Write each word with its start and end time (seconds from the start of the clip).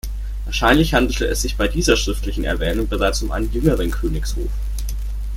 Wahrscheinlich 0.45 0.95
handelte 0.95 1.27
es 1.27 1.43
sich 1.43 1.57
bei 1.57 1.67
dieser 1.67 1.95
schriftlichen 1.95 2.43
Erwähnung 2.43 2.87
bereits 2.87 3.21
um 3.21 3.29
einen 3.31 3.51
jüngeren 3.51 3.91
Königshof. 3.91 4.49